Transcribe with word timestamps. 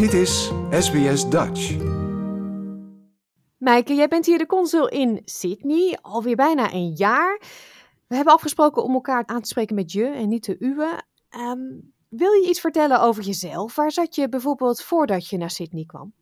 Dit 0.00 0.12
is 0.12 0.52
SBS 0.70 1.28
Dutch. 1.28 1.76
Maaike, 3.58 3.94
jij 3.94 4.08
bent 4.08 4.26
hier 4.26 4.38
de 4.38 4.46
consul 4.46 4.88
in 4.88 5.22
Sydney, 5.24 5.98
alweer 6.02 6.36
bijna 6.36 6.72
een 6.72 6.92
jaar. 6.94 7.40
We 8.08 8.14
hebben 8.14 8.34
afgesproken 8.34 8.82
om 8.82 8.94
elkaar 8.94 9.22
aan 9.26 9.40
te 9.40 9.48
spreken 9.48 9.74
met 9.74 9.92
je 9.92 10.04
en 10.04 10.28
niet 10.28 10.44
de 10.44 10.56
uwe. 10.58 11.02
Ehm, 11.28 11.58
wil 12.08 12.32
je 12.32 12.48
iets 12.48 12.60
vertellen 12.60 13.00
over 13.00 13.22
jezelf? 13.22 13.74
Waar 13.74 13.92
zat 13.92 14.14
je 14.14 14.28
bijvoorbeeld 14.28 14.82
voordat 14.82 15.28
je 15.28 15.36
naar 15.36 15.50
Sydney 15.50 15.84
kwam? 15.86 16.12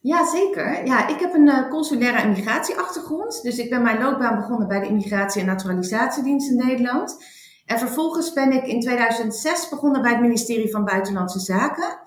Ja, 0.00 0.26
zeker. 0.26 0.86
Ja, 0.86 1.08
ik 1.08 1.20
heb 1.20 1.34
een 1.34 1.46
uh, 1.46 1.68
consulaire 1.68 2.22
immigratieachtergrond. 2.22 3.42
Dus 3.42 3.58
ik 3.58 3.70
ben 3.70 3.82
mijn 3.82 4.02
loopbaan 4.02 4.36
begonnen 4.36 4.68
bij 4.68 4.80
de 4.80 4.86
Immigratie- 4.86 5.40
en 5.40 5.46
Naturalisatiedienst 5.46 6.50
in 6.50 6.56
Nederland. 6.56 7.24
En 7.66 7.78
vervolgens 7.78 8.32
ben 8.32 8.52
ik 8.52 8.66
in 8.66 8.80
2006 8.80 9.68
begonnen 9.68 10.02
bij 10.02 10.10
het 10.10 10.20
ministerie 10.20 10.70
van 10.70 10.84
Buitenlandse 10.84 11.40
Zaken. 11.40 11.98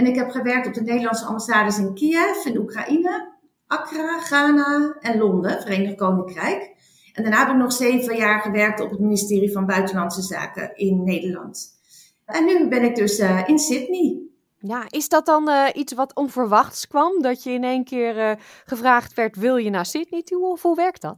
En 0.00 0.06
ik 0.06 0.14
heb 0.14 0.30
gewerkt 0.30 0.66
op 0.66 0.74
de 0.74 0.82
Nederlandse 0.82 1.24
ambassades 1.24 1.78
in 1.78 1.94
Kiev, 1.94 2.44
in 2.44 2.58
Oekraïne, 2.58 3.32
Accra, 3.66 4.18
Ghana 4.18 4.96
en 5.00 5.18
Londen, 5.18 5.60
Verenigd 5.60 5.96
Koninkrijk. 5.96 6.74
En 7.12 7.22
daarna 7.22 7.38
heb 7.38 7.48
ik 7.48 7.56
nog 7.56 7.72
zeven 7.72 8.16
jaar 8.16 8.40
gewerkt 8.40 8.80
op 8.80 8.90
het 8.90 9.00
ministerie 9.00 9.52
van 9.52 9.66
Buitenlandse 9.66 10.22
Zaken 10.22 10.76
in 10.76 11.04
Nederland. 11.04 11.80
En 12.24 12.44
nu 12.44 12.68
ben 12.68 12.84
ik 12.84 12.94
dus 12.94 13.18
uh, 13.18 13.48
in 13.48 13.58
Sydney. 13.58 14.18
Ja, 14.58 14.84
is 14.88 15.08
dat 15.08 15.26
dan 15.26 15.48
uh, 15.48 15.66
iets 15.72 15.92
wat 15.92 16.14
onverwachts 16.14 16.86
kwam? 16.86 17.22
Dat 17.22 17.42
je 17.42 17.50
in 17.50 17.64
één 17.64 17.84
keer 17.84 18.16
uh, 18.16 18.32
gevraagd 18.64 19.14
werd, 19.14 19.36
wil 19.36 19.56
je 19.56 19.70
naar 19.70 19.86
Sydney 19.86 20.22
toe? 20.22 20.46
Of 20.46 20.62
hoe 20.62 20.76
werkt 20.76 21.02
dat? 21.02 21.16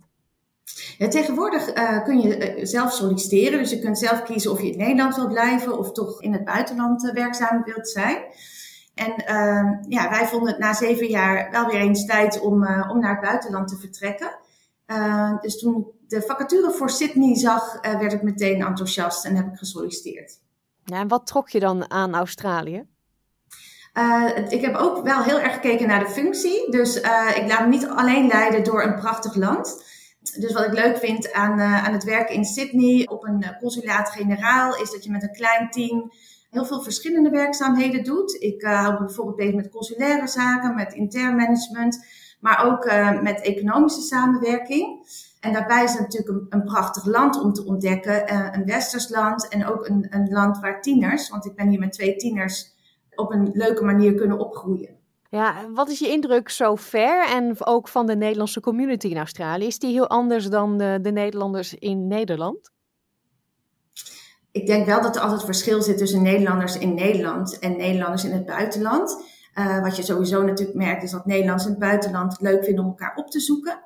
Ja, 0.98 1.08
tegenwoordig 1.08 1.76
uh, 1.76 2.04
kun 2.04 2.20
je 2.20 2.58
zelf 2.62 2.92
solliciteren. 2.92 3.58
Dus 3.58 3.70
je 3.70 3.78
kunt 3.78 3.98
zelf 3.98 4.22
kiezen 4.22 4.50
of 4.50 4.60
je 4.60 4.70
in 4.70 4.78
Nederland 4.78 5.16
wilt 5.16 5.32
blijven 5.32 5.78
of 5.78 5.92
toch 5.92 6.22
in 6.22 6.32
het 6.32 6.44
buitenland 6.44 7.10
werkzaam 7.12 7.62
wilt 7.64 7.88
zijn. 7.88 8.16
En 8.94 9.14
ehm, 9.16 9.74
ja, 9.88 10.10
wij 10.10 10.26
vonden 10.26 10.48
het 10.48 10.58
na 10.58 10.74
zeven 10.74 11.06
jaar 11.06 11.50
wel 11.50 11.66
weer 11.66 11.80
eens 11.80 12.04
tijd 12.04 12.40
om, 12.40 12.52
om 12.88 13.00
naar 13.00 13.10
het 13.10 13.20
buitenland 13.20 13.68
te 13.68 13.76
vertrekken. 13.76 14.38
dus 15.40 15.58
toen 15.58 15.76
ik 15.76 16.10
de 16.10 16.22
vacature 16.22 16.70
voor 16.70 16.90
Sydney 16.90 17.36
zag, 17.36 17.80
werd 17.80 18.12
ik 18.12 18.22
meteen 18.22 18.62
enthousiast 18.62 19.24
en 19.24 19.36
heb 19.36 19.46
ik 19.46 19.58
gesolliciteerd. 19.58 20.40
Ja, 20.84 21.00
en 21.00 21.08
wat 21.08 21.26
trok 21.26 21.48
je 21.48 21.60
dan 21.60 21.90
aan 21.90 22.14
Australië? 22.14 22.86
Ik 24.48 24.60
heb 24.60 24.74
ook 24.74 25.04
wel 25.04 25.22
heel 25.22 25.40
erg 25.40 25.54
gekeken 25.54 25.86
naar 25.86 26.04
de 26.04 26.10
functie. 26.10 26.70
Dus 26.70 26.96
ik 27.34 27.44
laat 27.48 27.60
me 27.60 27.66
niet 27.68 27.86
alleen 27.86 28.26
leiden 28.26 28.64
door 28.64 28.82
een 28.82 28.94
prachtig 28.94 29.34
land. 29.34 29.84
Dus 30.38 30.52
wat 30.52 30.64
ik 30.64 30.72
leuk 30.72 30.98
vind 30.98 31.32
aan, 31.32 31.60
aan 31.60 31.92
het 31.92 32.04
werken 32.04 32.34
in 32.34 32.44
Sydney 32.44 33.08
op 33.08 33.24
een 33.24 33.56
consulaat-generaal, 33.60 34.76
is 34.76 34.90
dat 34.90 35.04
je 35.04 35.10
met 35.10 35.22
een 35.22 35.32
klein 35.32 35.70
team 35.70 36.12
heel 36.52 36.64
veel 36.64 36.82
verschillende 36.82 37.30
werkzaamheden 37.30 38.04
doet. 38.04 38.36
Ik 38.42 38.62
hou 38.62 38.92
me 38.92 38.98
bijvoorbeeld 38.98 39.36
bezig 39.36 39.54
met 39.54 39.70
consulaire 39.70 40.28
zaken, 40.28 40.74
met 40.74 40.92
intern 40.92 41.36
management, 41.36 42.06
maar 42.40 42.64
ook 42.66 42.84
met 43.22 43.40
economische 43.40 44.00
samenwerking. 44.00 45.06
En 45.40 45.52
daarbij 45.52 45.84
is 45.84 45.92
het 45.92 46.00
natuurlijk 46.00 46.46
een, 46.48 46.64
prachtig 46.64 47.04
land 47.04 47.40
om 47.42 47.52
te 47.52 47.64
ontdekken. 47.64 48.34
een 48.54 48.64
westers 48.64 49.08
land 49.08 49.48
en 49.48 49.66
ook 49.66 49.88
een, 49.88 50.06
een 50.10 50.28
land 50.30 50.60
waar 50.60 50.80
tieners, 50.80 51.28
want 51.28 51.46
ik 51.46 51.54
ben 51.54 51.68
hier 51.68 51.78
met 51.78 51.92
twee 51.92 52.16
tieners 52.16 52.72
op 53.14 53.32
een 53.32 53.50
leuke 53.52 53.84
manier 53.84 54.14
kunnen 54.14 54.38
opgroeien. 54.38 55.00
Ja, 55.28 55.54
wat 55.74 55.88
is 55.88 55.98
je 55.98 56.08
indruk 56.08 56.48
zo 56.48 56.74
ver 56.74 57.26
en 57.26 57.66
ook 57.66 57.88
van 57.88 58.06
de 58.06 58.16
Nederlandse 58.16 58.60
community 58.60 59.06
in 59.06 59.16
Australië? 59.16 59.66
Is 59.66 59.78
die 59.78 59.92
heel 59.92 60.08
anders 60.08 60.48
dan 60.48 60.78
de, 60.78 60.98
de 61.02 61.10
Nederlanders 61.10 61.74
in 61.74 62.06
Nederland? 62.06 62.71
Ik 64.52 64.66
denk 64.66 64.86
wel 64.86 65.02
dat 65.02 65.16
er 65.16 65.22
altijd 65.22 65.44
verschil 65.44 65.82
zit 65.82 65.98
tussen 65.98 66.22
Nederlanders 66.22 66.78
in 66.78 66.94
Nederland 66.94 67.58
en 67.58 67.76
Nederlanders 67.76 68.24
in 68.24 68.32
het 68.32 68.46
buitenland. 68.46 69.24
Uh, 69.54 69.82
wat 69.82 69.96
je 69.96 70.02
sowieso 70.02 70.42
natuurlijk 70.42 70.78
merkt 70.78 71.02
is 71.02 71.10
dat 71.10 71.26
Nederlanders 71.26 71.64
in 71.64 71.70
het 71.70 71.80
buitenland 71.80 72.32
het 72.32 72.40
leuk 72.40 72.64
vinden 72.64 72.84
om 72.84 72.90
elkaar 72.90 73.14
op 73.14 73.30
te 73.30 73.40
zoeken. 73.40 73.80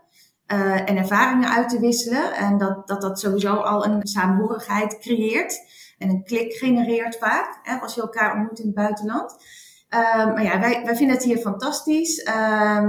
Uh, 0.53 0.91
en 0.91 0.97
ervaringen 0.97 1.51
uit 1.51 1.69
te 1.69 1.81
wisselen. 1.81 2.35
En 2.35 2.59
dat, 2.59 2.87
dat 2.87 3.01
dat 3.01 3.21
sowieso 3.21 3.55
al 3.55 3.85
een 3.85 4.07
saamhorigheid 4.07 4.99
creëert 4.99 5.61
en 5.99 6.09
een 6.09 6.25
klik 6.25 6.53
genereert 6.53 7.17
vaak, 7.17 7.59
hè, 7.63 7.77
als 7.77 7.95
je 7.95 8.01
elkaar 8.01 8.35
ontmoet 8.35 8.59
in 8.59 8.67
het 8.67 8.75
buitenland. 8.75 9.33
Um, 9.91 10.33
maar 10.33 10.43
ja, 10.43 10.61
wij, 10.61 10.83
wij 10.85 10.97
vinden 10.97 11.17
het 11.17 11.25
hier 11.25 11.39
fantastisch. 11.39 12.23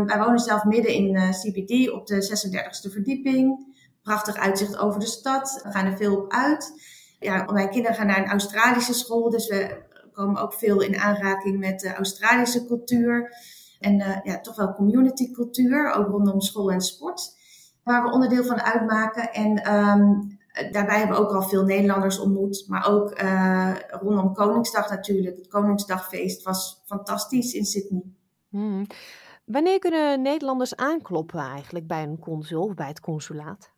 Wij 0.05 0.17
wonen 0.17 0.39
zelf 0.39 0.63
midden 0.63 0.93
in 0.93 1.31
CBD 1.31 1.91
op 1.91 2.07
de 2.07 2.47
36e 2.87 2.91
verdieping. 2.91 3.75
Prachtig 4.01 4.35
uitzicht 4.35 4.77
over 4.77 4.99
de 4.99 5.05
stad. 5.05 5.61
We 5.63 5.71
gaan 5.71 5.85
er 5.85 5.97
veel 5.97 6.15
op 6.15 6.31
uit. 6.31 6.73
Ja, 7.19 7.51
mijn 7.51 7.69
kinderen 7.69 7.97
gaan 7.97 8.07
naar 8.07 8.17
een 8.17 8.29
Australische 8.29 8.93
school, 8.93 9.29
dus 9.29 9.47
we 9.47 9.85
komen 10.11 10.41
ook 10.41 10.53
veel 10.53 10.81
in 10.81 10.97
aanraking 10.97 11.59
met 11.59 11.79
de 11.79 11.93
Australische 11.93 12.65
cultuur. 12.65 13.35
En 13.79 13.99
uh, 13.99 14.17
ja, 14.23 14.39
toch 14.39 14.55
wel 14.55 14.73
community 14.73 15.31
cultuur, 15.31 15.91
ook 15.91 16.07
rondom 16.07 16.41
school 16.41 16.71
en 16.71 16.81
sport, 16.81 17.35
waar 17.83 18.03
we 18.03 18.11
onderdeel 18.11 18.43
van 18.43 18.61
uitmaken. 18.61 19.33
En 19.33 19.73
um, 19.73 20.37
daarbij 20.71 20.97
hebben 20.97 21.17
we 21.17 21.23
ook 21.23 21.33
al 21.33 21.41
veel 21.41 21.63
Nederlanders 21.63 22.19
ontmoet. 22.19 22.65
Maar 22.67 22.87
ook 22.87 23.21
uh, 23.21 23.75
rondom 23.89 24.33
Koningsdag 24.33 24.89
natuurlijk. 24.89 25.37
Het 25.37 25.47
Koningsdagfeest 25.47 26.43
was 26.43 26.81
fantastisch 26.85 27.53
in 27.53 27.65
Sydney. 27.65 28.03
Hmm. 28.49 28.85
Wanneer 29.45 29.79
kunnen 29.79 30.21
Nederlanders 30.21 30.75
aankloppen 30.75 31.39
eigenlijk 31.39 31.87
bij 31.87 32.03
een 32.03 32.19
consul 32.19 32.63
of 32.63 32.73
bij 32.73 32.87
het 32.87 32.99
consulaat? 32.99 33.71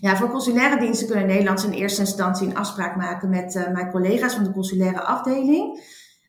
Ja, 0.00 0.16
voor 0.16 0.30
consulaire 0.30 0.78
diensten 0.78 1.06
kunnen 1.06 1.26
Nederlanders 1.26 1.66
in 1.66 1.72
eerste 1.72 2.00
instantie 2.00 2.46
een 2.46 2.56
afspraak 2.56 2.96
maken 2.96 3.30
met 3.30 3.54
uh, 3.54 3.68
mijn 3.68 3.90
collega's 3.90 4.34
van 4.34 4.44
de 4.44 4.52
consulaire 4.52 5.00
afdeling. 5.00 5.80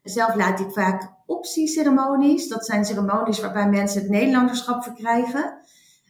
Zelf 0.04 0.36
laat 0.36 0.60
ik 0.60 0.72
vaak 0.72 1.12
optieceremonies. 1.26 2.48
Dat 2.48 2.66
zijn 2.66 2.86
ceremonies 2.86 3.40
waarbij 3.40 3.70
mensen 3.70 4.02
het 4.02 4.10
Nederlanderschap 4.10 4.84
verkrijgen. 4.84 5.62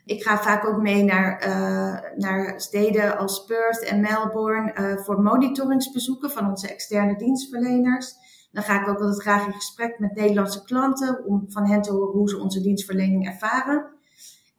Ik 0.05 0.23
ga 0.23 0.37
vaak 0.37 0.65
ook 0.65 0.81
mee 0.81 1.03
naar, 1.03 1.47
uh, 1.47 2.17
naar 2.17 2.53
steden 2.61 3.17
als 3.17 3.45
Perth 3.45 3.83
en 3.83 4.01
Melbourne 4.01 4.73
uh, 4.75 5.03
voor 5.03 5.21
monitoringsbezoeken 5.21 6.31
van 6.31 6.49
onze 6.49 6.67
externe 6.67 7.17
dienstverleners. 7.17 8.13
Dan 8.51 8.63
ga 8.63 8.81
ik 8.81 8.87
ook 8.87 8.99
altijd 8.99 9.21
graag 9.21 9.45
in 9.45 9.53
gesprek 9.53 9.99
met 9.99 10.15
Nederlandse 10.15 10.63
klanten 10.63 11.25
om 11.25 11.45
van 11.47 11.67
hen 11.67 11.81
te 11.81 11.91
horen 11.91 12.17
hoe 12.17 12.29
ze 12.29 12.39
onze 12.39 12.61
dienstverlening 12.61 13.27
ervaren. 13.27 13.92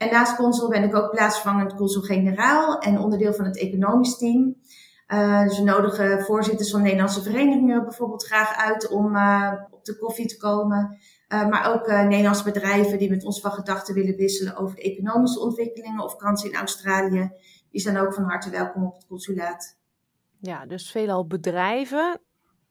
En 0.05 0.11
naast 0.11 0.37
consul 0.37 0.69
ben 0.69 0.83
ik 0.83 0.95
ook 0.95 1.11
plaatsvervangend 1.11 1.75
consul-generaal 1.75 2.79
en 2.79 2.99
onderdeel 2.99 3.33
van 3.35 3.45
het 3.45 3.59
economisch 3.59 4.19
team. 4.19 4.57
Uh, 5.09 5.43
dus 5.43 5.59
we 5.59 5.65
nodigen 5.65 6.25
voorzitters 6.25 6.71
van 6.71 6.83
Nederlandse 6.83 7.23
verenigingen 7.23 7.83
bijvoorbeeld 7.83 8.27
graag 8.27 8.57
uit 8.57 8.89
om 8.89 9.17
op 9.71 9.85
de 9.85 9.99
koffie 9.99 10.27
te 10.27 10.37
komen. 10.37 10.99
Uh, 11.29 11.49
maar 11.49 11.73
ook 11.73 11.87
Nederlandse 11.87 12.45
bedrijven 12.45 12.99
die 12.99 13.11
met 13.11 13.25
ons 13.25 13.41
van 13.41 13.51
gedachten 13.51 13.95
willen 13.95 14.17
wisselen 14.17 14.57
over 14.57 14.77
de 14.77 14.83
economische 14.83 15.41
ontwikkelingen 15.41 16.05
of 16.05 16.17
kansen 16.17 16.51
in 16.51 16.57
Australië. 16.57 17.31
Die 17.71 17.81
zijn 17.81 17.99
ook 17.99 18.15
van 18.15 18.25
harte 18.25 18.51
welkom 18.51 18.85
op 18.87 18.95
het 18.95 19.07
consulaat. 19.07 19.77
Ja, 20.41 20.67
dus 20.67 20.91
veelal 20.91 21.27
bedrijven. 21.27 22.21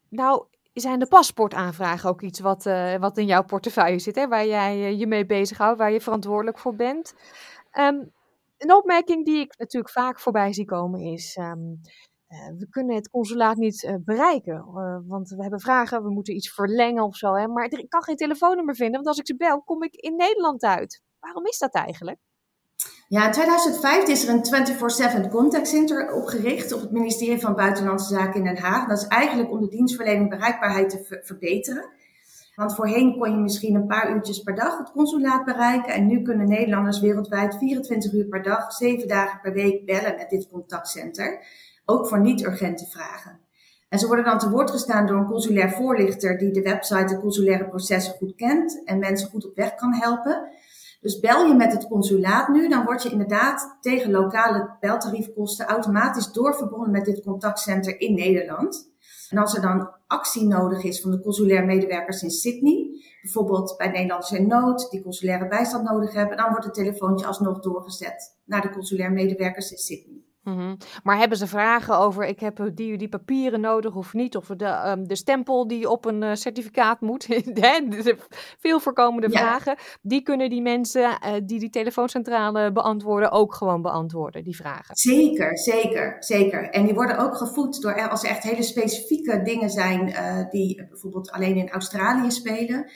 Nou, 0.10 0.46
zijn 0.82 1.00
de 1.00 1.08
paspoortaanvragen 1.08 2.10
ook 2.10 2.22
iets 2.22 2.40
wat, 2.40 2.66
uh, 2.66 2.96
wat 2.96 3.18
in 3.18 3.26
jouw 3.26 3.44
portefeuille 3.44 4.00
zit, 4.00 4.16
hè? 4.16 4.28
waar 4.28 4.46
jij 4.46 4.96
je 4.96 5.08
mee 5.08 5.26
bezighoudt, 5.26 5.78
waar 5.78 5.92
je 5.92 6.02
verantwoordelijk 6.02 6.60
voor 6.60 6.76
bent? 6.76 7.14
Um, 7.80 8.12
een 8.58 8.74
opmerking 8.74 9.26
die 9.26 9.40
ik 9.40 9.58
natuurlijk 9.58 9.94
vaak 9.94 10.20
voorbij 10.20 10.54
zie 10.54 10.66
komen 10.66 11.02
is. 11.02 11.38
Um, 11.38 11.80
uh, 12.30 12.58
we 12.58 12.68
kunnen 12.70 12.96
het 12.96 13.10
consulaat 13.10 13.58
niet 13.58 14.00
bereiken. 14.06 14.66
Want 15.08 15.30
we 15.30 15.42
hebben 15.42 15.60
vragen, 15.60 16.04
we 16.04 16.10
moeten 16.10 16.36
iets 16.36 16.54
verlengen 16.54 17.04
of 17.04 17.16
zo. 17.16 17.34
Hè? 17.34 17.48
Maar 17.48 17.66
ik 17.66 17.90
kan 17.90 18.04
geen 18.04 18.16
telefoonnummer 18.16 18.76
vinden, 18.76 18.96
want 18.96 19.08
als 19.08 19.18
ik 19.18 19.28
ze 19.28 19.36
bel, 19.36 19.62
kom 19.62 19.84
ik 19.84 19.96
in 19.96 20.16
Nederland 20.16 20.64
uit. 20.64 21.02
Waarom 21.20 21.46
is 21.46 21.58
dat 21.58 21.74
eigenlijk? 21.74 22.20
Ja, 23.14 23.26
in 23.26 23.32
2005 23.32 24.08
is 24.08 24.28
er 24.28 24.34
een 24.34 25.26
24-7 25.26 25.30
contact 25.30 25.68
center 25.68 26.14
opgericht 26.14 26.74
op 26.74 26.82
het 26.82 26.92
ministerie 26.92 27.40
van 27.40 27.56
Buitenlandse 27.56 28.14
Zaken 28.14 28.40
in 28.40 28.44
Den 28.44 28.58
Haag. 28.58 28.88
Dat 28.88 28.98
is 28.98 29.08
eigenlijk 29.08 29.52
om 29.52 29.62
de 29.62 29.68
dienstverlening 29.68 30.30
bereikbaarheid 30.30 30.90
te 30.90 31.04
ver 31.04 31.22
verbeteren. 31.24 31.86
Want 32.56 32.76
voorheen 32.76 33.18
kon 33.18 33.32
je 33.32 33.38
misschien 33.38 33.76
een 33.76 33.88
paar 33.88 34.16
uurtjes 34.16 34.40
per 34.40 34.56
dag 34.56 34.78
het 34.78 34.92
consulaat 34.92 35.46
bereiken. 35.46 35.94
En 35.94 36.08
nu 36.08 36.22
kunnen 36.22 36.48
Nederlanders 36.48 37.00
wereldwijd 37.00 37.58
24 37.58 38.14
uur 38.14 38.26
per 38.26 38.44
dag, 38.44 38.72
7 38.72 39.08
dagen 39.08 39.40
per 39.42 39.54
week 39.54 39.86
bellen 39.86 40.16
met 40.16 40.30
dit 40.30 40.48
contactcenter 40.52 41.46
ook 41.86 42.08
voor 42.08 42.20
niet-urgente 42.20 42.86
vragen. 42.86 43.40
En 43.90 44.00
ze 44.00 44.08
worden 44.08 44.26
dan 44.26 44.40
te 44.40 44.50
woord 44.50 44.72
gestaan 44.72 45.08
door 45.08 45.18
een 45.18 45.28
consulair 45.28 45.72
voorlichter 45.72 46.38
die 46.38 46.52
de 46.52 46.62
website 46.62 47.14
en 47.14 47.20
consulaire 47.20 47.66
processen 47.66 48.14
goed 48.14 48.36
kent 48.36 48.82
en 48.86 49.00
mensen 49.00 49.30
goed 49.30 49.46
op 49.46 49.56
weg 49.56 49.76
kan 49.76 49.94
helpen. 49.94 50.52
Dus 51.04 51.20
bel 51.20 51.46
je 51.46 51.54
met 51.54 51.72
het 51.72 51.88
consulaat 51.88 52.48
nu, 52.48 52.70
dan 52.70 52.86
word 52.86 53.04
je 53.04 53.10
inderdaad 53.10 53.78
tegen 53.82 54.12
lokale 54.12 54.78
beltariefkosten 54.80 55.66
automatisch 55.66 56.32
doorverbonden 56.32 56.92
met 56.92 57.06
dit 57.06 57.24
contactcenter 57.24 58.00
in 58.00 58.14
Nederland. 58.14 58.92
En 59.30 59.38
als 59.38 59.56
er 59.56 59.62
dan 59.62 59.90
actie 60.08 60.48
nodig 60.48 60.84
is 60.84 61.02
van 61.02 61.12
de 61.12 61.22
consulair 61.22 61.66
medewerkers 61.66 62.22
in 62.22 62.30
Sydney, 62.30 63.04
bijvoorbeeld 63.22 63.78
bij 63.78 63.88
Nederlanders 63.88 64.32
in 64.32 64.48
nood 64.48 64.88
die 64.92 65.04
consulaire 65.04 65.48
bijstand 65.48 65.84
nodig 65.84 66.14
hebben, 66.14 66.38
dan 66.38 66.50
wordt 66.50 66.66
het 66.66 66.74
telefoontje 66.74 67.26
alsnog 67.26 67.60
doorgezet 67.60 68.38
naar 68.46 68.62
de 68.62 68.70
consulair 68.70 69.12
medewerkers 69.12 69.72
in 69.72 69.78
Sydney. 69.78 70.23
Mhm. 70.44 70.76
Maar 71.04 71.18
hebben 71.18 71.38
ze 71.38 71.48
vragen 71.48 71.98
over, 71.98 72.26
ik 72.26 72.40
heb 72.40 72.70
die, 72.74 72.98
die 72.98 73.10
papieren 73.10 73.62
nodig 73.62 73.96
of 73.96 74.14
niet? 74.14 74.36
Of 74.36 74.46
de, 74.46 74.84
um, 74.88 75.08
de 75.08 75.16
stempel 75.16 75.68
die 75.68 75.90
op 75.90 76.06
een 76.06 76.22
uh, 76.22 76.34
certificaat 76.34 77.02
moet? 77.02 77.28
Veel 78.60 78.80
voorkomende 78.80 79.30
ja. 79.30 79.40
vragen. 79.40 79.76
Die 80.02 80.22
kunnen 80.22 80.50
die 80.50 80.62
mensen 80.62 81.02
uh, 81.02 81.32
die 81.44 81.60
die 81.60 81.70
telefooncentrale 81.70 82.72
beantwoorden 82.72 83.32
ook 83.32 83.54
gewoon 83.56 83.82
beantwoorden, 83.82 84.44
die 84.44 84.56
vragen. 84.56 84.96
Zeker, 84.96 85.58
zeker, 85.58 86.16
zeker. 86.20 86.70
En 86.70 86.86
die 86.86 86.94
worden 86.94 87.18
ook 87.18 87.36
gevoed 87.36 87.82
door, 87.82 88.10
als 88.10 88.24
er 88.24 88.30
echt 88.30 88.44
hele 88.44 88.64
specifieke 88.64 89.42
dingen 89.42 89.70
zijn 89.70 90.08
uh, 90.08 90.50
die 90.50 90.88
bijvoorbeeld 90.90 91.32
alleen 91.32 91.56
in 91.56 91.70
Australië 91.70 92.32
spelen, 92.32 92.92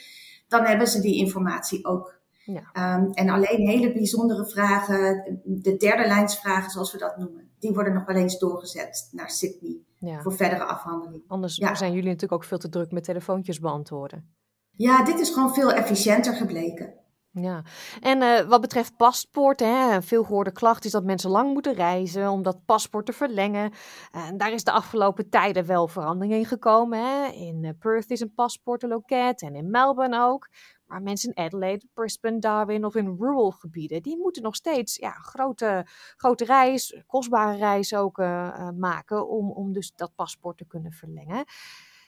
dan 0.47 0.65
hebben 0.65 0.87
ze 0.87 1.01
die 1.01 1.15
informatie 1.15 1.85
ook. 1.85 2.16
Ja. 2.53 2.95
Um, 2.95 3.11
en 3.11 3.29
alleen 3.29 3.67
hele 3.67 3.93
bijzondere 3.93 4.45
vragen, 4.45 5.23
de 5.43 5.77
derde 5.77 6.07
lijnsvragen 6.07 6.71
zoals 6.71 6.91
we 6.91 6.97
dat 6.97 7.17
noemen, 7.17 7.51
die 7.59 7.73
worden 7.73 7.93
nog 7.93 8.05
wel 8.05 8.15
eens 8.15 8.39
doorgezet 8.39 9.09
naar 9.11 9.29
Sydney 9.29 9.79
ja. 9.97 10.21
voor 10.21 10.33
verdere 10.33 10.63
afhandeling. 10.63 11.23
Anders 11.27 11.55
ja. 11.55 11.75
zijn 11.75 11.91
jullie 11.91 12.05
natuurlijk 12.05 12.41
ook 12.41 12.47
veel 12.47 12.57
te 12.57 12.69
druk 12.69 12.91
met 12.91 13.03
telefoontjes 13.03 13.59
beantwoorden. 13.59 14.35
Ja, 14.71 15.03
dit 15.03 15.19
is 15.19 15.29
gewoon 15.29 15.53
veel 15.53 15.71
efficiënter 15.71 16.33
gebleken. 16.33 16.93
Ja, 17.31 17.63
en 18.01 18.21
uh, 18.21 18.39
wat 18.39 18.61
betreft 18.61 18.97
paspoorten, 18.97 19.67
hè, 19.67 19.95
een 19.95 20.03
veel 20.03 20.23
gehoorde 20.23 20.51
klacht 20.51 20.85
is 20.85 20.91
dat 20.91 21.03
mensen 21.03 21.29
lang 21.29 21.53
moeten 21.53 21.73
reizen 21.73 22.29
om 22.29 22.43
dat 22.43 22.65
paspoort 22.65 23.05
te 23.05 23.13
verlengen. 23.13 23.71
En 24.11 24.37
daar 24.37 24.51
is 24.51 24.63
de 24.63 24.71
afgelopen 24.71 25.29
tijden 25.29 25.65
wel 25.65 25.87
verandering 25.87 26.33
in 26.33 26.45
gekomen. 26.45 26.99
Hè. 26.99 27.31
In 27.31 27.63
uh, 27.63 27.69
Perth 27.79 28.09
is 28.09 28.19
een 28.19 28.33
paspoortenloket 28.33 29.41
en 29.41 29.55
in 29.55 29.69
Melbourne 29.69 30.21
ook. 30.21 30.49
Maar 30.87 31.01
mensen 31.01 31.33
in 31.33 31.43
Adelaide, 31.43 31.85
Brisbane, 31.93 32.39
Darwin 32.39 32.85
of 32.85 32.95
in 32.95 33.15
rural 33.19 33.51
gebieden, 33.51 34.01
die 34.01 34.17
moeten 34.17 34.41
nog 34.41 34.55
steeds 34.55 34.95
ja, 34.95 35.11
grote, 35.11 35.85
grote 36.17 36.45
reis, 36.45 37.01
kostbare 37.07 37.57
reis 37.57 37.95
ook 37.95 38.17
uh, 38.17 38.69
maken 38.77 39.29
om, 39.29 39.51
om 39.51 39.73
dus 39.73 39.91
dat 39.95 40.11
paspoort 40.15 40.57
te 40.57 40.67
kunnen 40.67 40.91
verlengen. 40.91 41.45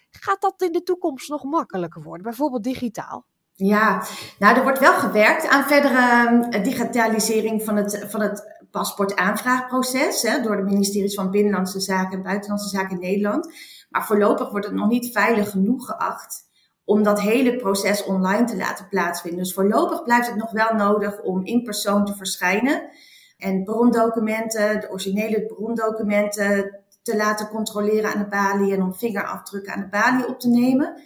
Gaat 0.09 0.41
dat 0.41 0.61
in 0.61 0.71
de 0.71 0.83
toekomst 0.83 1.29
nog 1.29 1.43
makkelijker 1.43 2.01
worden, 2.01 2.23
bijvoorbeeld 2.23 2.63
digitaal? 2.63 3.25
Ja, 3.53 4.03
nou 4.39 4.57
er 4.57 4.63
wordt 4.63 4.79
wel 4.79 4.93
gewerkt 4.93 5.47
aan 5.47 5.63
verdere 5.63 6.47
uh, 6.49 6.63
digitalisering 6.63 7.63
van 7.63 7.75
het, 7.75 8.05
van 8.07 8.21
het 8.21 8.65
paspoortaanvraagproces 8.71 10.21
hè, 10.21 10.41
door 10.41 10.55
de 10.55 10.63
ministeries 10.63 11.13
van 11.13 11.31
Binnenlandse 11.31 11.79
Zaken 11.79 12.17
en 12.17 12.23
Buitenlandse 12.23 12.69
Zaken 12.69 12.91
in 12.91 12.99
Nederland. 12.99 13.53
Maar 13.89 14.05
voorlopig 14.05 14.49
wordt 14.49 14.65
het 14.65 14.75
nog 14.75 14.89
niet 14.89 15.11
veilig 15.11 15.49
genoeg 15.49 15.85
geacht 15.85 16.48
om 16.89 17.03
dat 17.03 17.21
hele 17.21 17.55
proces 17.55 18.03
online 18.03 18.43
te 18.43 18.57
laten 18.57 18.87
plaatsvinden. 18.87 19.43
Dus 19.43 19.53
voorlopig 19.53 20.03
blijft 20.03 20.27
het 20.27 20.35
nog 20.35 20.51
wel 20.51 20.73
nodig 20.73 21.21
om 21.21 21.45
in 21.45 21.63
persoon 21.63 22.05
te 22.05 22.15
verschijnen 22.15 22.89
en 23.37 23.63
brondocumenten, 23.63 24.79
de 24.79 24.89
originele 24.89 25.45
brondocumenten 25.45 26.79
te 27.01 27.15
laten 27.15 27.47
controleren 27.47 28.13
aan 28.13 28.19
de 28.19 28.27
balie 28.27 28.73
en 28.73 28.81
om 28.81 28.95
vingerafdrukken 28.95 29.73
aan 29.73 29.79
de 29.79 29.89
balie 29.89 30.27
op 30.27 30.39
te 30.39 30.49
nemen. 30.49 31.01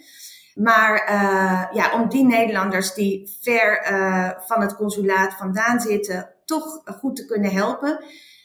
Maar 0.54 1.08
uh, 1.10 1.76
ja, 1.76 2.00
om 2.00 2.08
die 2.08 2.24
Nederlanders 2.24 2.94
die 2.94 3.38
ver 3.40 3.92
uh, 3.92 4.30
van 4.38 4.60
het 4.60 4.76
consulaat 4.76 5.34
vandaan 5.34 5.80
zitten, 5.80 6.30
toch 6.44 6.82
goed 6.98 7.16
te 7.16 7.24
kunnen 7.24 7.50
helpen, 7.50 8.04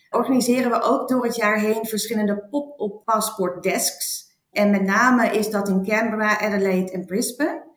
organiseren 0.09 0.71
we 0.71 0.81
ook 0.81 1.09
door 1.09 1.25
het 1.25 1.35
jaar 1.35 1.59
heen 1.59 1.85
verschillende 1.85 2.47
pop-up 2.49 3.01
paspoortdesks. 3.05 4.28
En 4.59 4.71
met 4.71 4.83
name 4.83 5.27
is 5.27 5.49
dat 5.49 5.69
in 5.69 5.85
Canberra, 5.85 6.39
Adelaide 6.39 6.91
en 6.91 7.05
Brisbane. 7.05 7.67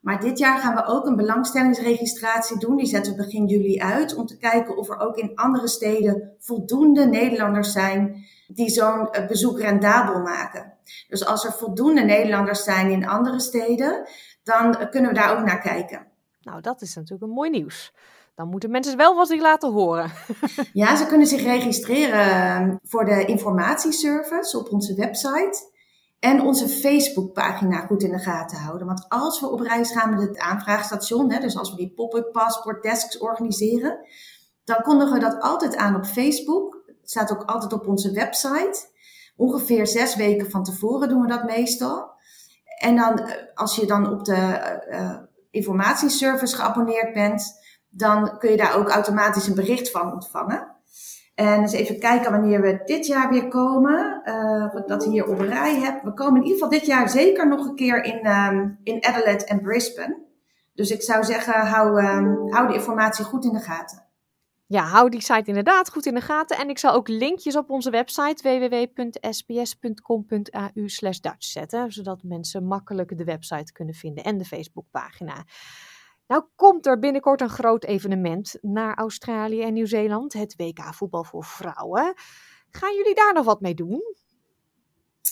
Maar 0.00 0.20
dit 0.20 0.38
jaar 0.38 0.58
gaan 0.58 0.74
we 0.74 0.84
ook 0.84 1.06
een 1.06 1.16
belangstellingsregistratie 1.16 2.58
doen. 2.58 2.76
Die 2.76 2.86
zetten 2.86 3.12
we 3.12 3.22
begin 3.24 3.46
juli 3.46 3.80
uit. 3.80 4.14
Om 4.14 4.26
te 4.26 4.38
kijken 4.38 4.76
of 4.76 4.88
er 4.88 4.98
ook 5.00 5.16
in 5.16 5.34
andere 5.34 5.68
steden 5.68 6.34
voldoende 6.38 7.06
Nederlanders 7.06 7.72
zijn 7.72 8.24
die 8.46 8.68
zo'n 8.68 9.10
eh, 9.10 9.26
bezoek 9.26 9.60
rendabel 9.60 10.20
maken. 10.20 10.72
Dus 11.08 11.26
als 11.26 11.44
er 11.44 11.52
voldoende 11.52 12.02
Nederlanders 12.02 12.64
zijn 12.64 12.90
in 12.90 13.08
andere 13.08 13.40
steden, 13.40 14.08
dan 14.42 14.88
kunnen 14.90 15.10
we 15.10 15.16
daar 15.16 15.38
ook 15.38 15.44
naar 15.44 15.60
kijken. 15.60 16.06
Nou, 16.40 16.60
dat 16.60 16.82
is 16.82 16.94
natuurlijk 16.94 17.22
een 17.22 17.36
mooi 17.36 17.50
nieuws. 17.50 17.94
Dan 18.34 18.48
moeten 18.48 18.70
mensen 18.70 18.96
wel 18.96 19.14
wat 19.16 19.28
zich 19.28 19.40
laten 19.40 19.72
horen. 19.72 20.10
ja, 20.72 20.96
ze 20.96 21.06
kunnen 21.06 21.26
zich 21.26 21.42
registreren 21.42 22.30
ehm, 22.30 22.76
voor 22.82 23.04
de 23.04 23.24
informatieservice 23.24 24.58
op 24.58 24.72
onze 24.72 24.94
website. 24.94 25.78
En 26.20 26.40
onze 26.40 26.68
Facebookpagina 26.68 27.80
goed 27.86 28.02
in 28.02 28.10
de 28.10 28.18
gaten 28.18 28.58
houden. 28.58 28.86
Want 28.86 29.04
als 29.08 29.40
we 29.40 29.50
op 29.50 29.60
reis 29.60 29.92
gaan 29.92 30.10
met 30.10 30.20
het 30.20 30.38
aanvraagstation, 30.38 31.32
hè, 31.32 31.38
dus 31.40 31.56
als 31.56 31.70
we 31.70 31.76
die 31.76 31.92
pop-up 31.94 32.32
passport 32.32 32.82
desks 32.82 33.18
organiseren, 33.18 33.98
dan 34.64 34.82
kondigen 34.82 35.14
we 35.14 35.20
dat 35.20 35.40
altijd 35.40 35.76
aan 35.76 35.96
op 35.96 36.06
Facebook. 36.06 36.82
Het 36.86 37.10
staat 37.10 37.32
ook 37.32 37.42
altijd 37.42 37.72
op 37.72 37.86
onze 37.86 38.12
website. 38.12 38.88
Ongeveer 39.36 39.86
zes 39.86 40.16
weken 40.16 40.50
van 40.50 40.64
tevoren 40.64 41.08
doen 41.08 41.20
we 41.20 41.28
dat 41.28 41.44
meestal. 41.44 42.10
En 42.78 42.96
dan, 42.96 43.18
eh, 43.18 43.34
als 43.54 43.76
je 43.76 43.86
dan 43.86 44.10
op 44.10 44.24
de 44.24 44.80
uh, 44.90 45.18
informatieservice 45.50 46.56
geabonneerd 46.56 47.12
bent, 47.12 47.52
dan 47.88 48.38
kun 48.38 48.50
je 48.50 48.56
daar 48.56 48.76
ook 48.76 48.88
automatisch 48.88 49.46
een 49.46 49.54
bericht 49.54 49.90
van 49.90 50.12
ontvangen. 50.12 50.76
En 51.40 51.60
eens 51.60 51.72
even 51.72 51.98
kijken 51.98 52.30
wanneer 52.30 52.60
we 52.60 52.82
dit 52.84 53.06
jaar 53.06 53.30
weer 53.30 53.48
komen. 53.48 54.22
Uh, 54.24 54.74
dat 54.86 55.04
hier 55.04 55.26
op 55.26 55.40
rij 55.40 55.80
heb. 55.80 56.02
We 56.02 56.14
komen 56.14 56.40
in 56.40 56.46
ieder 56.46 56.58
geval 56.58 56.78
dit 56.78 56.86
jaar 56.86 57.08
zeker 57.08 57.48
nog 57.48 57.66
een 57.66 57.74
keer 57.74 58.04
in, 58.04 58.26
um, 58.26 58.78
in 58.82 59.04
Adelaide 59.04 59.44
en 59.44 59.60
Brisbane. 59.60 60.18
Dus 60.74 60.90
ik 60.90 61.02
zou 61.02 61.24
zeggen, 61.24 61.66
hou, 61.66 62.04
um, 62.04 62.52
hou 62.52 62.68
de 62.68 62.74
informatie 62.74 63.24
goed 63.24 63.44
in 63.44 63.52
de 63.52 63.60
gaten. 63.60 64.04
Ja, 64.66 64.82
hou 64.82 65.10
die 65.10 65.20
site 65.20 65.42
inderdaad 65.44 65.90
goed 65.90 66.06
in 66.06 66.14
de 66.14 66.20
gaten. 66.20 66.56
En 66.56 66.68
ik 66.68 66.78
zal 66.78 66.92
ook 66.92 67.08
linkjes 67.08 67.56
op 67.56 67.70
onze 67.70 67.90
website 67.90 68.42
www.sbs.com.au 68.42 70.70
Dutch 71.20 71.44
zetten. 71.44 71.92
Zodat 71.92 72.22
mensen 72.22 72.64
makkelijk 72.64 73.18
de 73.18 73.24
website 73.24 73.72
kunnen 73.72 73.94
vinden 73.94 74.24
en 74.24 74.38
de 74.38 74.44
Facebookpagina. 74.44 75.44
Nou 76.30 76.42
komt 76.56 76.86
er 76.86 76.98
binnenkort 76.98 77.40
een 77.40 77.48
groot 77.48 77.84
evenement 77.84 78.58
naar 78.60 78.94
Australië 78.94 79.62
en 79.62 79.72
Nieuw-Zeeland, 79.72 80.32
het 80.32 80.54
WK 80.56 80.94
voetbal 80.94 81.24
voor 81.24 81.44
vrouwen. 81.44 82.14
Gaan 82.70 82.94
jullie 82.94 83.14
daar 83.14 83.32
nog 83.34 83.44
wat 83.44 83.60
mee 83.60 83.74
doen? 83.74 84.02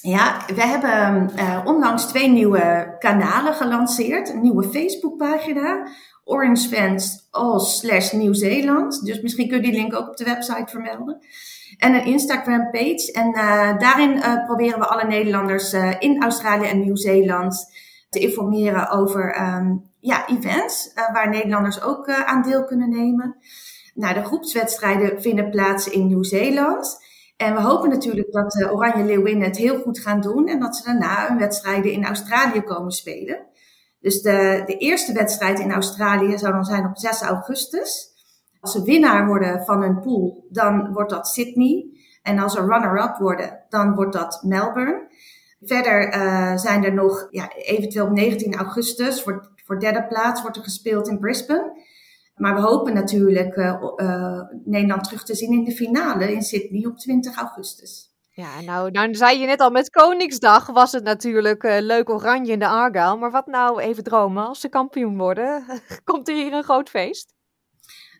Ja, 0.00 0.46
we 0.54 0.62
hebben 0.62 1.30
uh, 1.36 1.62
onlangs 1.64 2.06
twee 2.06 2.28
nieuwe 2.28 2.96
kanalen 2.98 3.54
gelanceerd. 3.54 4.28
Een 4.28 4.40
nieuwe 4.40 4.62
Facebookpagina, 4.62 5.88
Orange 6.24 6.68
Fans 6.68 7.28
All 7.30 7.58
slash 7.58 8.12
Nieuw-Zeeland. 8.12 9.04
Dus 9.04 9.20
misschien 9.20 9.48
kun 9.48 9.56
je 9.56 9.62
die 9.62 9.80
link 9.80 9.94
ook 9.94 10.08
op 10.08 10.16
de 10.16 10.24
website 10.24 10.70
vermelden. 10.70 11.18
En 11.76 11.94
een 11.94 12.04
Instagram 12.04 12.70
page. 12.70 13.12
En 13.12 13.28
uh, 13.28 13.78
daarin 13.78 14.16
uh, 14.16 14.44
proberen 14.44 14.78
we 14.78 14.86
alle 14.86 15.04
Nederlanders 15.04 15.72
in 15.98 16.22
Australië 16.22 16.66
en 16.66 16.80
Nieuw-Zeeland 16.80 17.72
te 18.08 18.18
informeren 18.18 18.90
over 18.90 19.40
um, 19.56 19.87
ja, 20.00 20.28
events 20.28 20.92
uh, 20.94 21.12
waar 21.12 21.28
Nederlanders 21.28 21.82
ook 21.82 22.08
uh, 22.08 22.24
aan 22.24 22.42
deel 22.42 22.64
kunnen 22.64 22.88
nemen. 22.88 23.36
Nou, 23.94 24.14
de 24.14 24.24
groepswedstrijden 24.24 25.22
vinden 25.22 25.50
plaats 25.50 25.88
in 25.88 26.06
Nieuw-Zeeland. 26.06 27.06
En 27.36 27.54
we 27.54 27.60
hopen 27.60 27.88
natuurlijk 27.88 28.32
dat 28.32 28.52
de 28.52 28.72
Oranje 28.72 29.04
Leeuwinnen 29.04 29.48
het 29.48 29.56
heel 29.56 29.80
goed 29.80 29.98
gaan 29.98 30.20
doen 30.20 30.48
en 30.48 30.60
dat 30.60 30.76
ze 30.76 30.84
daarna 30.84 31.28
hun 31.28 31.38
wedstrijden 31.38 31.92
in 31.92 32.04
Australië 32.04 32.60
komen 32.60 32.90
spelen. 32.90 33.46
Dus 34.00 34.22
de, 34.22 34.62
de 34.66 34.76
eerste 34.76 35.12
wedstrijd 35.12 35.60
in 35.60 35.72
Australië 35.72 36.38
zou 36.38 36.52
dan 36.52 36.64
zijn 36.64 36.86
op 36.86 36.98
6 36.98 37.20
augustus. 37.20 38.16
Als 38.60 38.72
ze 38.72 38.82
winnaar 38.82 39.26
worden 39.26 39.64
van 39.64 39.82
hun 39.82 40.00
pool, 40.00 40.46
dan 40.50 40.92
wordt 40.92 41.10
dat 41.10 41.28
Sydney. 41.28 41.86
En 42.22 42.38
als 42.38 42.52
ze 42.52 42.60
runner-up 42.60 43.16
worden, 43.16 43.64
dan 43.68 43.94
wordt 43.94 44.12
dat 44.12 44.42
Melbourne. 44.42 45.06
Verder 45.60 46.12
zijn 46.58 46.84
er 46.84 46.94
nog 46.94 47.28
ja, 47.30 47.52
eventueel 47.54 48.06
op 48.06 48.12
19 48.12 48.54
augustus 48.54 49.22
voor 49.22 49.50
voor 49.68 49.80
derde 49.80 50.06
plaats 50.06 50.42
wordt 50.42 50.56
er 50.56 50.62
gespeeld 50.62 51.08
in 51.08 51.18
Brisbane. 51.18 51.86
Maar 52.36 52.54
we 52.54 52.60
hopen 52.60 52.94
natuurlijk 52.94 53.56
uh, 53.56 53.82
uh, 53.96 54.40
Nederland 54.64 55.04
terug 55.04 55.24
te 55.24 55.34
zien 55.34 55.52
in 55.52 55.64
de 55.64 55.72
finale 55.72 56.32
in 56.32 56.42
Sydney 56.42 56.86
op 56.86 56.98
20 56.98 57.36
augustus. 57.36 58.12
Ja, 58.30 58.60
nou, 58.60 58.90
nou 58.90 59.14
zei 59.14 59.40
je 59.40 59.46
net 59.46 59.60
al, 59.60 59.70
met 59.70 59.90
Koningsdag 59.90 60.66
was 60.66 60.92
het 60.92 61.04
natuurlijk 61.04 61.62
uh, 61.62 61.76
leuk 61.80 62.10
oranje 62.10 62.52
in 62.52 62.58
de 62.58 62.68
Argyle. 62.68 63.16
Maar 63.16 63.30
wat 63.30 63.46
nou, 63.46 63.80
even 63.80 64.04
dromen, 64.04 64.46
als 64.46 64.60
ze 64.60 64.68
kampioen 64.68 65.16
worden, 65.16 65.64
komt 66.04 66.28
er 66.28 66.34
hier 66.34 66.52
een 66.52 66.64
groot 66.64 66.88
feest? 66.88 67.34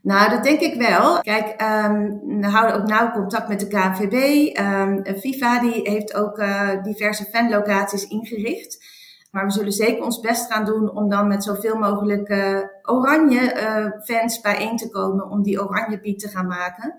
Nou, 0.03 0.31
dat 0.31 0.45
denk 0.45 0.61
ik 0.61 0.75
wel. 0.75 1.21
Kijk, 1.21 1.63
um, 1.63 2.41
we 2.41 2.47
houden 2.47 2.77
ook 2.77 2.89
nauw 2.89 3.11
contact 3.11 3.49
met 3.49 3.61
de 3.61 3.69
KNVB. 3.69 4.15
Um, 4.59 5.03
ehm, 5.03 5.19
FIFA 5.19 5.61
die 5.61 5.91
heeft 5.91 6.15
ook 6.15 6.43
diverse 6.83 7.25
fanlocaties 7.25 8.09
ingericht. 8.09 8.98
Maar 9.31 9.45
we 9.45 9.53
zullen 9.53 9.73
zeker 9.73 10.05
ons 10.05 10.21
best 10.21 10.53
gaan 10.53 10.65
doen 10.65 10.91
om 10.91 11.09
dan 11.09 11.29
met 11.29 11.45
zoveel 11.45 11.77
mogelijk 11.77 12.29
uh, 12.29 12.61
oranje 12.83 13.55
uh, 13.55 14.01
fans 14.05 14.41
bijeen 14.41 14.77
te 14.77 14.91
komen. 14.91 15.31
Om 15.31 15.43
die 15.43 15.63
oranje 15.63 16.01
piek 16.01 16.19
te 16.19 16.29
gaan 16.29 16.47
maken. 16.47 16.95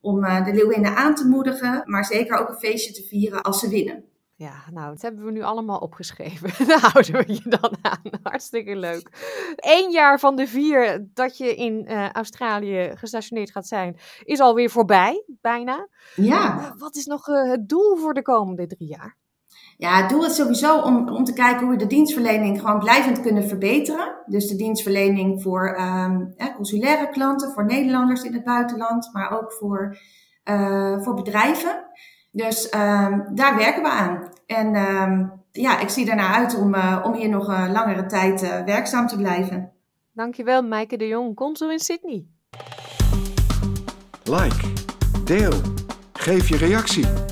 Om 0.00 0.24
uh, 0.24 0.44
de 0.44 0.52
Leeuwinnen 0.52 0.96
aan 0.96 1.14
te 1.14 1.26
moedigen, 1.26 1.82
maar 1.84 2.04
zeker 2.04 2.38
ook 2.38 2.48
een 2.48 2.54
feestje 2.58 2.92
te 2.92 3.02
vieren 3.02 3.42
als 3.42 3.60
ze 3.60 3.68
winnen. 3.68 4.04
Ja, 4.42 4.62
nou, 4.70 4.88
dat 4.88 5.02
hebben 5.02 5.24
we 5.24 5.30
nu 5.30 5.42
allemaal 5.42 5.78
opgeschreven. 5.78 6.50
Daar 6.68 6.80
houden 6.80 7.12
we 7.12 7.32
je 7.32 7.48
dan 7.48 7.76
aan. 7.82 8.20
Hartstikke 8.22 8.76
leuk. 8.76 9.08
Eén 9.56 9.90
jaar 9.90 10.18
van 10.18 10.36
de 10.36 10.46
vier 10.46 11.08
dat 11.14 11.36
je 11.36 11.54
in 11.54 11.86
uh, 11.88 12.10
Australië 12.10 12.92
gestationeerd 12.94 13.50
gaat 13.50 13.66
zijn, 13.66 13.96
is 14.24 14.40
alweer 14.40 14.70
voorbij, 14.70 15.24
bijna. 15.40 15.88
Ja. 16.14 16.74
wat 16.78 16.96
is 16.96 17.06
nog 17.06 17.28
uh, 17.28 17.50
het 17.50 17.68
doel 17.68 17.96
voor 17.96 18.14
de 18.14 18.22
komende 18.22 18.66
drie 18.66 18.88
jaar? 18.88 19.16
Ja, 19.76 19.96
het 19.96 20.08
doel 20.10 20.24
is 20.24 20.34
sowieso 20.34 20.80
om, 20.80 21.08
om 21.08 21.24
te 21.24 21.32
kijken 21.32 21.60
hoe 21.60 21.70
we 21.70 21.76
de 21.76 21.86
dienstverlening 21.86 22.60
gewoon 22.60 22.78
blijvend 22.78 23.20
kunnen 23.20 23.48
verbeteren. 23.48 24.14
Dus 24.26 24.48
de 24.48 24.56
dienstverlening 24.56 25.42
voor 25.42 25.78
um, 25.80 26.34
consulaire 26.56 27.08
klanten, 27.08 27.52
voor 27.52 27.64
Nederlanders 27.64 28.22
in 28.22 28.32
het 28.32 28.44
buitenland, 28.44 29.10
maar 29.12 29.38
ook 29.38 29.52
voor, 29.52 29.98
uh, 30.44 31.02
voor 31.02 31.14
bedrijven. 31.14 31.84
Dus 32.30 32.64
um, 32.74 33.24
daar 33.34 33.56
werken 33.56 33.82
we 33.82 33.88
aan. 33.88 34.28
En 34.46 34.76
um, 34.76 35.32
ja, 35.52 35.80
ik 35.80 35.88
zie 35.88 36.10
ernaar 36.10 36.34
uit 36.34 36.58
om, 36.58 36.74
uh, 36.74 37.00
om 37.04 37.14
hier 37.14 37.28
nog 37.28 37.48
een 37.48 37.72
langere 37.72 38.06
tijd 38.06 38.42
uh, 38.42 38.64
werkzaam 38.64 39.06
te 39.06 39.16
blijven. 39.16 39.72
Dankjewel, 40.12 40.62
Maaike 40.62 40.96
de 40.96 41.06
Jong, 41.06 41.34
consul 41.34 41.70
in 41.70 41.78
Sydney. 41.78 42.26
Like, 44.24 44.72
deel, 45.24 45.52
geef 46.12 46.48
je 46.48 46.56
reactie. 46.56 47.31